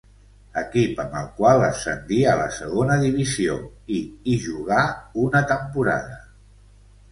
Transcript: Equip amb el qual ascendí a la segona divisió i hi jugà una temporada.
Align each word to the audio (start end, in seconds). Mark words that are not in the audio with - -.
Equip 0.59 1.01
amb 1.03 1.11
el 1.19 1.27
qual 1.41 1.65
ascendí 1.65 2.17
a 2.31 2.33
la 2.39 2.47
segona 2.61 2.97
divisió 3.05 3.59
i 3.99 4.01
hi 4.33 4.41
jugà 4.49 4.83
una 5.27 5.45
temporada. 5.55 6.21